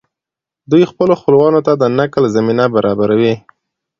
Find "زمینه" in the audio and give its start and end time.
2.35-2.65